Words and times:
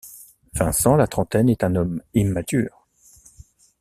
Vincent, 0.55 0.95
la 0.95 1.05
trentaine, 1.05 1.47
est 1.49 1.63
un 1.63 1.75
homme 1.75 2.01
immature. 2.15 2.87